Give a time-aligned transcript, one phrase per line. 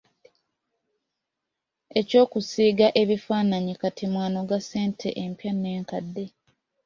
[1.99, 6.25] Eky’okusiiga ebifaananyi kati mw’anoga ssente empya n’enkadde.